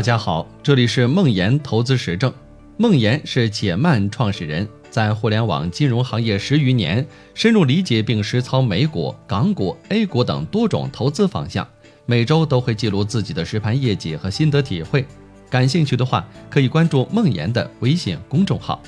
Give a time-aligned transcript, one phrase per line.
[0.00, 2.32] 大家好，这里是梦岩投资实证。
[2.78, 11.68] 梦岩是解曼创始人，在互联网金融行业十余年，深入理解并实操美股、港股、A 股等多种投资方向。
[12.06, 15.04] 每周都会记录自己的实盘业绩和心得体会。
[15.50, 18.80] 感兴趣的话，可以关注梦岩的微信公众号。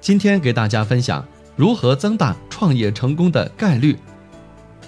[0.00, 1.26] 今天给大家分享
[1.56, 3.96] 如何增大创业成功的概率。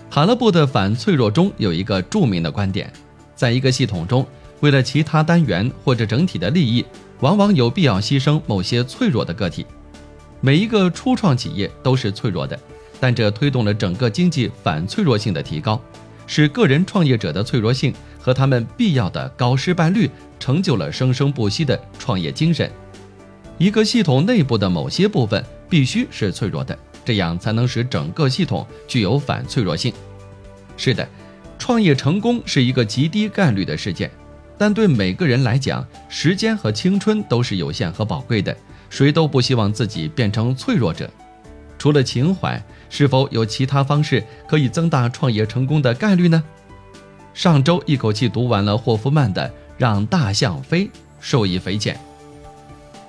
[0.09, 2.93] 哈勒布的反脆弱中有一个著名的观点，
[3.35, 4.25] 在一个系统中。
[4.61, 6.85] 为了其他单元或者整体的利益，
[7.21, 9.67] 往往有必要牺牲某些脆弱的个体。
[10.41, 12.59] 每一个初创企业都是脆弱的，
[12.99, 15.81] 但这推动了整个经济反脆弱性的提高，
[16.27, 22.71] 使个人创业者的脆弱性和他们必要的高失败率，成就了生生不息的创业精神。
[23.59, 29.93] 一个系统内部的某些部分必须是脆弱的，这样才能使整个系统具有反脆弱性。
[30.79, 31.07] 是的，
[31.59, 34.11] 创业成功是一个极低概率的事件。
[34.61, 38.55] 但对每个人来讲，时间和青春都是有限和宝贵的，
[38.91, 41.09] 谁都不希望自己变成脆弱者。
[41.79, 46.45] 除了情怀，是否有其他方式可以增大创业成功的概率呢？
[47.33, 50.84] 上周一口气读完了霍夫曼的《让大象飞》，
[51.21, 51.99] 受益匪浅。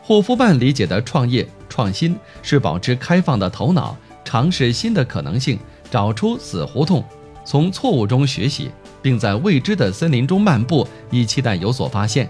[0.01, 5.59] 霍夫曼理解的创业创新是保持开放的头脑，尝试新的可能性，
[5.91, 7.03] 找出死胡同，
[7.43, 8.71] 从错误中学习。
[9.01, 12.29] 并在未知的森林中漫步，以期待有所发现。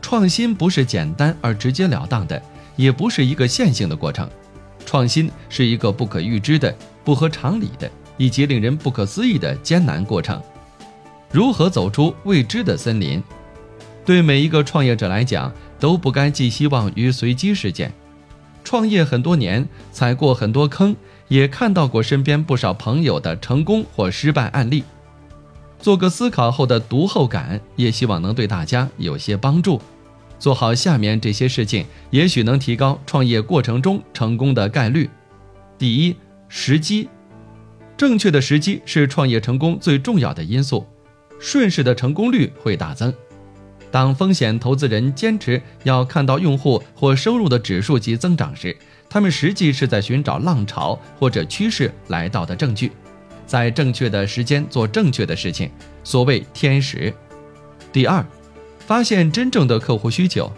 [0.00, 2.40] 创新不是简单而直截了当的，
[2.76, 4.28] 也不是一个线性的过程。
[4.84, 10.40] 创新是一个不可预知的、不合常理的以及令人不可思议的艰难过程。
[11.32, 13.20] 如何走出未知的森林？
[14.04, 17.92] 对每一个创业者来讲，都不该寄希望于随机事件。
[18.62, 20.94] 创业很多年，踩过很多坑，
[21.26, 24.84] 也看到过身边不少朋友的成功或失败案例。
[25.86, 29.80] 做个思考后的读后感，也希望能对大家有些帮助。
[30.36, 35.08] 做好下面这些事情，也许能提高创业过程中成功的概率。
[35.78, 36.16] 第一，
[36.48, 37.08] 时机，
[37.96, 40.84] 正确的时机是创业成功最重要的因素，
[41.38, 43.14] 顺势的成功率会大增。
[43.92, 48.76] 当风险投资人坚持要看到用户或收入的指数级增长时，
[49.08, 52.90] 他们实际是在寻找浪潮或者趋势来到的证据。
[53.46, 55.70] 在正确的时间做正确的事情，
[56.02, 57.14] 所谓天时。
[57.92, 58.24] 第二，
[58.80, 60.52] 发现真正的客户需求，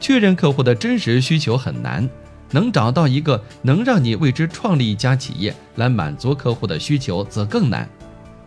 [0.00, 2.08] 确认客户的真实需求很难，
[2.50, 7.88] 能找到一个能让你为之创立一家企业来满足客户的需求则更难。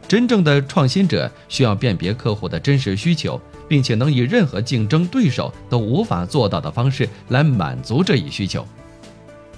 [0.08, 8.66] 真正的创新者需要辨别客户的真实需求，并且能以任何竞争对手都无法做到的方式来满足这一需求。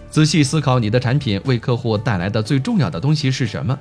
[0.10, 3.80] 仔细思考你的产品为客户带来的最重要的东西是什么。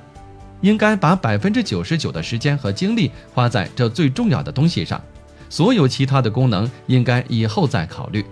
[0.61, 5.01] 应该把百分之九十九的时间和精力花在这最重要的东西上，
[5.49, 8.23] 所有其他的功能应该以后再考虑。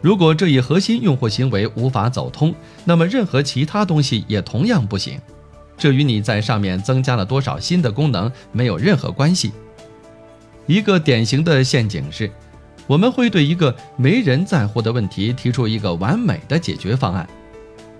[0.00, 5.18] 如果这一核心用户行为无法走通，那么任何其他东西也同样不行。
[5.76, 9.52] 这与你在上面增加了多少新的功能没有任何关系。
[10.66, 12.30] 一个典型的陷阱是，
[12.86, 17.28] 我们会对一个没人在乎的问题提出一个完美的解决方案。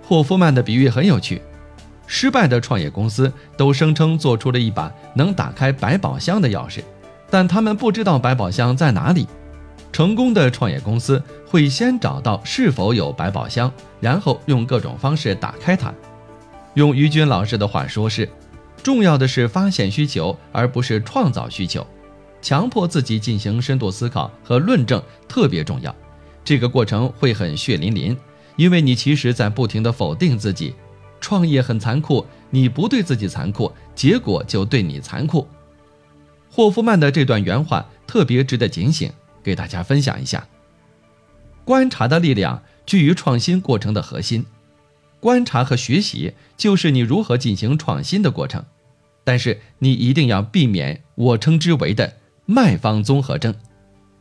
[0.06, 1.42] 霍夫曼的比喻很有趣。
[2.06, 6.80] 失败的创业公司都声称做出了一把能打开百宝箱的钥匙，
[7.30, 9.26] 但他们不知道百宝箱在哪里。
[9.92, 15.94] 成功的创业公司会先找到是否有百宝箱，然后用各种方式打开它。
[16.74, 18.28] 用于军老师的话说是：
[18.82, 21.86] 重要的是发现需求，而不是创造需求。
[22.42, 25.94] 强迫自己进行深度思考和论证特别重要。
[26.44, 28.14] 这个过程会很血淋淋，
[28.56, 30.74] 因为你其实在不停地否定自己。
[31.24, 35.48] 创业很残酷，你不对自己残酷，结果就对你残酷。
[36.50, 39.10] 霍夫曼的这段原话特别值得警醒，
[39.42, 40.46] 给大家分享一下。
[41.64, 44.44] 观察的力量居于创新过程的核心，
[45.18, 48.62] 观察和学习就是你如何进行创新的过程。
[49.24, 52.12] 但是你一定要避免我称之为的
[52.44, 53.54] 卖方综合症，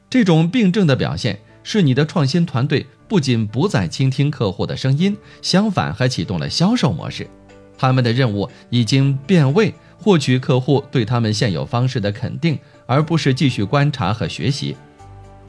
[0.10, 1.42] 这种病症的表现。
[1.66, 7.30] 是你的创新团队不仅不再倾听客户的声音，相反还启动了销售模式。
[7.77, 12.57] 他们的任务已经变为获取客户对他们现有方式的肯定，
[12.88, 14.75] 而不是继续观察和学习。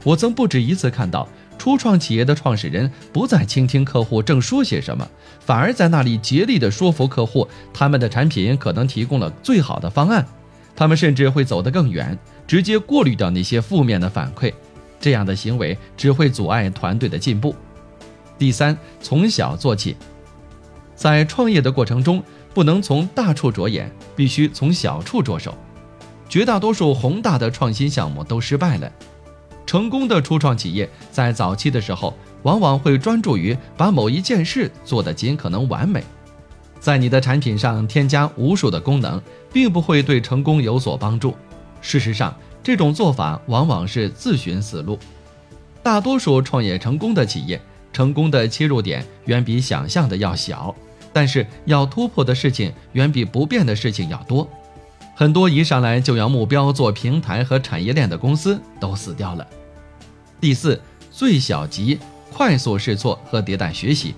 [0.03, 1.27] 我曾不止一次看到
[1.57, 5.09] 初创企业的创始人不再倾听客户正说些什么，
[5.39, 10.23] 反而在那里竭力地说服客户，他们的产品可能提供了最好的方案。
[10.75, 12.15] 他们甚至会走得更远，
[12.45, 14.53] 直接过滤掉那些负面的反馈。
[14.99, 17.55] 这样的行为只会阻碍团队的进步。
[18.37, 19.95] 第三，从小做起，
[20.95, 25.55] 在创业的过程中，不能从大处着眼，必须从小处着手。
[26.27, 28.91] 绝大多数宏大的创新项目都失败了，
[29.65, 32.13] 成功的初创企业在早期的时候，
[32.43, 36.03] 往往会专注于把某一件事做得尽可能完美。
[36.79, 39.21] 在你的产品上添加无数的功能，
[39.53, 41.35] 并不会对成功有所帮助。
[41.81, 44.97] 事实上，这种做法往往是自寻死路。
[45.83, 47.61] 大多数创业成功的企业，
[47.93, 50.73] 成功的切入点远比想象的要小，
[51.13, 54.49] 但是要突破的事情远比不变的事情要多。
[55.15, 59.45] 很多一上来就要目标做平台和产业链的公司都死掉了。
[60.41, 60.81] 第四，
[61.11, 61.99] 最小级，
[62.33, 64.15] 快速试错和迭代学习。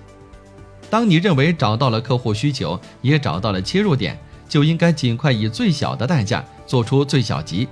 [0.90, 4.18] 当你认为找到了客户需求，也找到了切入点，
[4.48, 7.68] 就应该尽快以最小的代价做出最小级。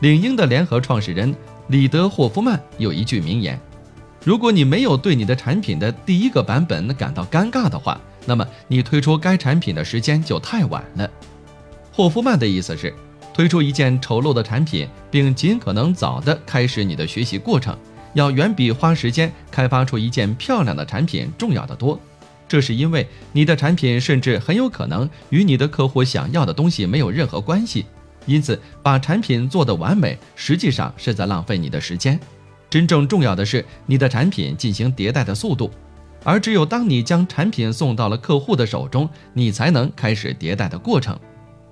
[0.00, 1.34] 领英的联合创始人
[1.68, 3.58] 里德霍夫曼有一句名言
[4.22, 11.10] ：“如果你没有对你的产品的第一个版本感到尴尬的话，那么你推出该产品的时间就太晚了。”
[11.90, 12.92] 霍夫曼的意思是，
[13.32, 17.74] 推出一件丑陋的产品，并尽可能早的开始你的学习过程，
[18.12, 21.98] 要远比花时间开发出一件漂亮的产品重要的多。
[22.46, 27.86] 这是因为你的产品甚至很有可能与你的客户想要的东西没有任何关系，
[28.26, 32.20] 因此把产品做得完美，实际上是在浪费你的时间。
[32.68, 35.70] 真正重要的是你的产品进行迭代的速度，
[36.24, 41.18] 而只有当你将产品送到了客户的手中，你才能开始迭代的过程。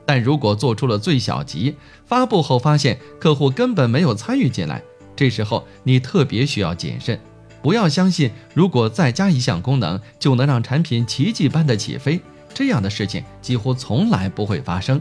[0.06, 1.74] 但如果做出了最小级，
[2.06, 4.80] 发布后发现客户根本没有参与进来，
[5.16, 7.18] 这时候你特别需要谨慎。
[7.62, 12.20] 不要相信，如果再加一项功能就能让产品奇迹般的起飞，
[12.52, 15.00] 这样的事情几乎从来不会发生。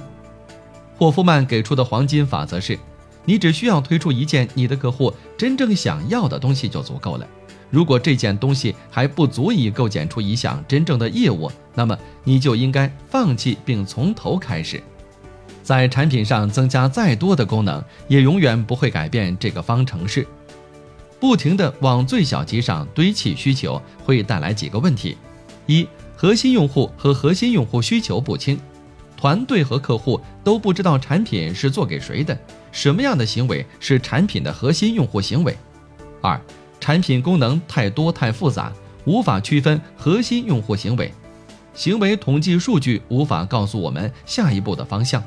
[0.98, 2.78] 霍夫曼给出的黄金法则是：
[3.25, 7.28] 你只需要推出一件你的客户真正想要的东西就足够了。
[7.69, 14.81] 如果这件东西还不足以构建出一项真正的业务，那么你就应该放弃并从头开始。
[15.63, 20.28] 在产品上增加再多的功能，也永远不会改变这个方程式。
[21.19, 25.18] 不停地往最小级上堆砌需求，会带来几个问题：
[25.66, 28.60] 一、核心用户和核心用户需求不清，
[29.24, 32.38] 团队和客户都不知道产品是做给谁的，
[32.74, 35.54] 什么样的行为是产品的核心用户行为；
[36.22, 36.38] 二、
[36.81, 38.74] 产品功能太多太复杂，
[39.06, 41.10] 无法区分核心用户行为，
[41.74, 45.22] 行为统计数据无法告诉我们下一步的方向；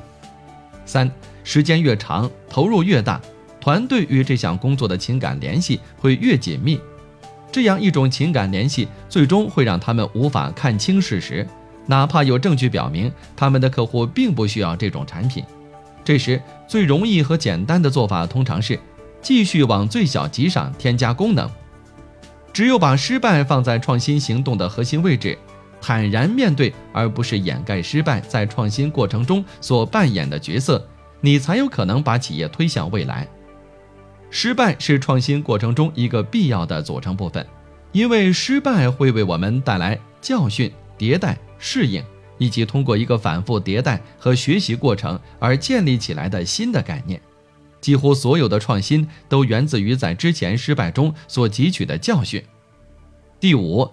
[0.85, 1.09] 三、
[1.43, 3.19] 时间越长，投入越大。
[3.59, 6.79] 团队与这项工作的情感联系会越紧密，
[7.51, 11.47] 这样一种情感联系最终会让他们无法看清事实，
[11.87, 15.43] 哪怕有证据表明他们的客户并不需要这种产品。
[16.03, 18.79] 这时，最容易和简单的做法通常是
[19.21, 21.49] 继续往最小级上添加功能。
[22.53, 25.37] 只有把失败放在创新行动的核心位置，
[25.81, 30.87] 坦然面对，而不是掩盖失败在创新过程中所扮演的角色，
[31.21, 33.27] 你才有可能把企业推向未来。
[34.29, 37.45] 失败是创新过程中一个必要的组成部分，
[37.91, 42.03] 因为失败会为我们带来教训、迭代、适应，
[42.37, 47.21] 以及通过一个反复迭代和学习过程而建立起来的新的概念。
[47.79, 52.43] 几乎所有的创新都源自于在之前失败中所汲取的教训。
[53.39, 53.89] 第五，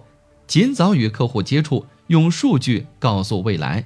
[0.47, 3.85] 尽早与客户接触，用数据告诉未来。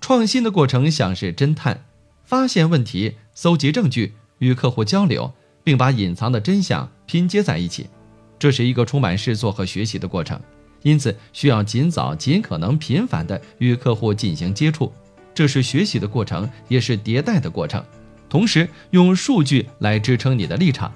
[0.00, 1.84] 创新的过程像是侦探，
[2.24, 4.14] 发现问题，搜集证据。
[4.38, 5.30] 与客户交流，
[5.62, 7.90] 并把隐藏的真相拼接在一起，
[8.38, 10.40] 这是一个充满试错和学习的过程，
[10.82, 14.92] 因此需要尽早、尽可能频繁地与客户进行接触。
[15.34, 17.84] 这是学习的过程，也是迭代的过程。
[18.28, 20.92] 同时，用数据来支撑你的立场。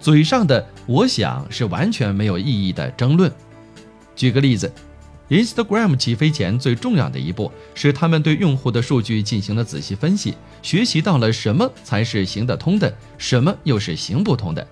[0.00, 3.32] 嘴上的“我想”是完全没有意义的争论。
[4.14, 4.72] 举个例子。
[5.30, 14.64] Instagram 起飞前最重要的一步是，他们对用户的数据进行了仔细分析，学习到了什么才是行得通的，什么又是行不通的。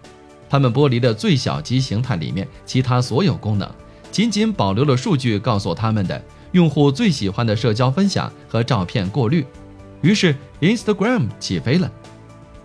[0.50, 3.68] 他们剥离了最小级形态里面其他所有功能，
[4.12, 9.44] 仅仅保留了数据告诉他们的用户最喜欢的社交分享和照片过滤。
[10.02, 11.90] 于是 Instagram 起飞了。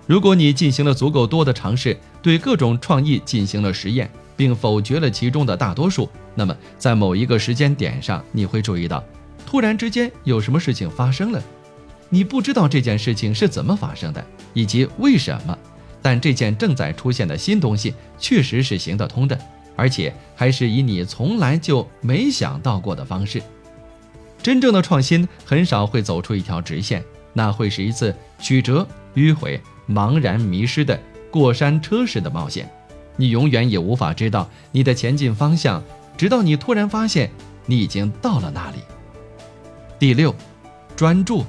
[0.05, 4.07] 如果你进行了足够多的尝试，对各种创意进行了实验。
[4.37, 6.07] 并否决了其中的大多数。
[6.35, 9.03] 那么，在某一个时间点上，你会注意到，
[9.47, 11.41] 突然之间有什么事情发生了。
[12.09, 14.23] 你不知道这件事情是怎么发生的，
[14.53, 15.57] 以及为什么。
[16.03, 19.37] 但这件正在出现的新东西确实是行得通的，
[19.77, 23.41] 而且还是以你从来就没想到过的方式。
[24.43, 30.99] 真正的创新很少会走出一条直线，那会是一次曲折、迂回、茫然迷失的
[31.31, 32.69] 过山车式的冒险。
[33.15, 35.83] 你永远也无法知道你的前进方向，
[36.17, 37.29] 直到你突然发现
[37.65, 38.77] 你已经到了那里。
[39.99, 40.33] 第六，
[40.95, 41.45] 专注。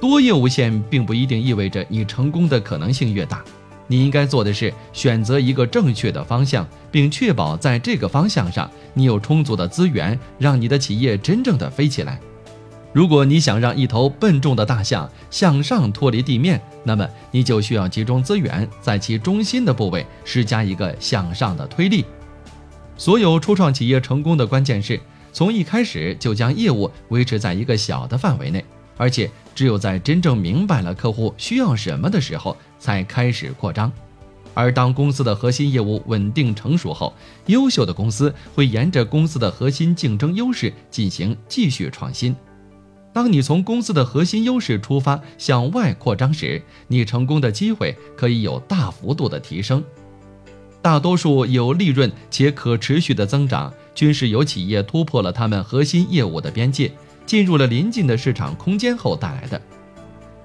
[0.00, 3.44] 多业务线并不一定意味着你成功的可能性越大。
[3.86, 12.18] 你应该做的是选择一个正确的方向，并确保在这个方向上你有充足的资源，让你的企业真正的飞起来。
[12.92, 22.04] 如果你想让一头笨重的大象向上脱离地面，那么你就需要集中资源，在其中心的部位施加一个向上的推力。
[22.96, 25.00] 所有初创企业成功的关键是
[25.32, 28.64] 从一开始就将业务维持在一个小的范围内，
[28.96, 33.90] 而且只有在真正明白了客户需要什么的时候才开始扩张。
[34.52, 37.12] 而当公司的核心业务稳定成熟后，
[37.46, 42.34] 优秀的公司会沿着公司的核心竞争优势进行继续创新。
[43.12, 49.82] 当你从公司的核心优势出发向外扩张时，你成功的机会可以有大幅度的提升。
[50.82, 56.92] 大多数有利润且可持续的增长，均是由企业突破了他们核心业务的边界，
[57.26, 59.60] 进入了临近的市场空间后带来的。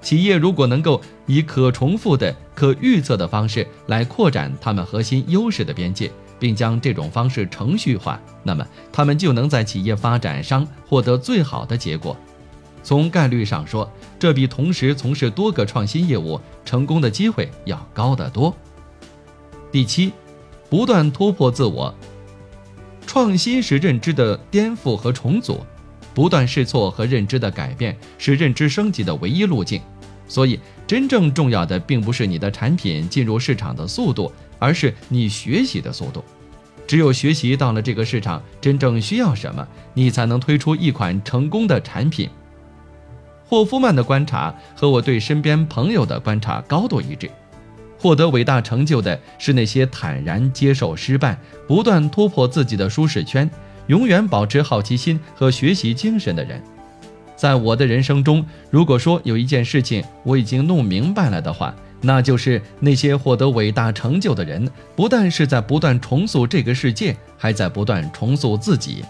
[0.02, 12.16] 企业如果能够以可重复的、可预测的方式来扩展他们核心优势的边界，并将这种方式程序化，那么他们就能在企业发展上获得最好的结果。
[12.82, 18.56] 从概率上说，这比同时从事多个创新业务成功的机会要高得多。
[19.70, 20.14] 第七，
[20.70, 21.94] 不断突破自我。
[23.06, 25.60] 创新是认知的颠覆和重组，
[26.14, 29.80] 不断试错和认知的改变是认知升级的唯一路径。
[30.28, 36.24] 所以，真正重要的并不是你的产品进入市场的速度，而是你学习的速度。
[36.86, 42.28] 只有学习到了这个市场真正需要什么，你才能推出一款成功的产品。
[43.46, 47.28] 霍夫曼的观察和我对身边朋友的观察高度一致。
[47.98, 53.50] 获得伟大成就的是那些坦然接受失败、不断突破自己的舒适圈、
[53.90, 56.62] 永远保持好奇心和学习精神的人。
[57.34, 69.04] 在我的人生中，如果说有一件事情我已经弄明白了的话，那就是那些获得伟大成就的人，不但是在不断重塑这个世界，还在不断重塑自己。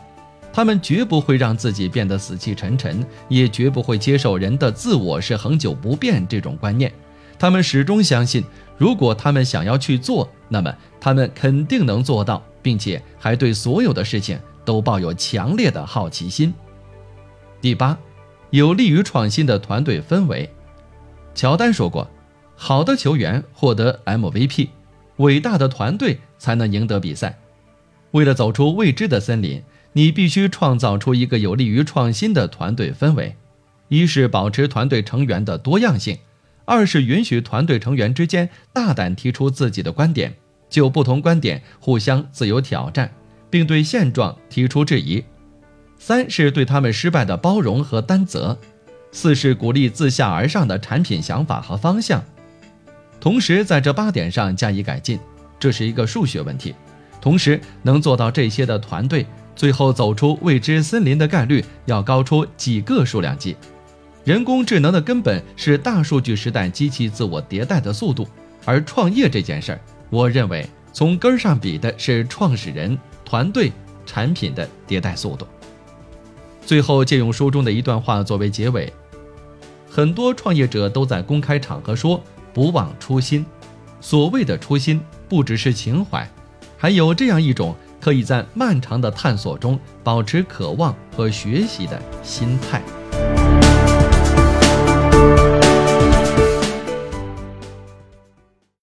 [0.51, 6.91] 他们绝不会让自己变得死气沉沉，也绝不会接受人的自我是恒久不变这种观念。
[7.39, 8.43] 他们始终相信，
[8.81, 16.55] 如果他们想要去做，那么他们肯定能做到，并且还对所有的事情都抱有强烈的好奇心。
[17.61, 17.99] 第八，
[18.49, 20.49] 有利于创新的团队氛围。
[21.35, 22.09] 乔丹说过
[22.57, 24.69] ：“好的球员获得 MVP，
[25.19, 27.39] 伟大的团队才能赢得比赛。”
[28.13, 29.63] 为了走出未知的森林。
[29.93, 33.35] 你必须创造出一个有利于创新的团队氛围，
[33.89, 36.17] 一是保持团队成员的多样性，
[36.65, 40.35] 二是允许团队成员之间大胆提出自己的观点，
[40.69, 43.13] 就不同观点互相自由挑战，
[43.49, 45.25] 并对现状提出质疑；
[45.99, 48.57] 三是对他们失败的包容和担责；
[49.13, 52.23] 四是鼓励自下而上的产品想法和方向。
[53.21, 55.19] 同时，在这八点上加以改进，
[55.59, 56.75] 这是一个数学问题。
[57.21, 59.27] 同时，能做到这些的团队。
[59.57, 63.55] 最后走出未知森林的概率要高出几个数量级。
[64.25, 68.29] 人工智能的根本是大数据时代机器自我迭代的速度，
[68.65, 73.73] 而创业这件事儿，我认为从根儿上比的是创始人、团队、
[74.05, 75.47] 产品的迭代速度。
[76.65, 78.93] 最后借用书中的一段话作为结尾：
[79.91, 82.23] 很多创业者都在公开场合说
[82.53, 83.45] 不忘初心。
[84.01, 86.31] 所谓的初心，不只是情怀，
[86.77, 87.75] 还有这样一种。
[88.01, 92.81] 可以在漫长的探索中保持渴望和学习的心态。